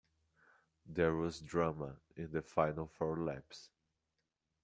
There 0.83 1.13
was 1.15 1.41
drama 1.41 1.97
in 2.15 2.31
the 2.31 2.41
final 2.41 2.87
four 2.87 3.17
laps. 3.21 3.69